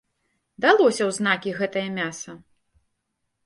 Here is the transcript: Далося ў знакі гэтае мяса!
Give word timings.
Далося 0.65 1.03
ў 1.05 1.11
знакі 1.19 1.55
гэтае 1.59 1.87
мяса! 2.01 2.31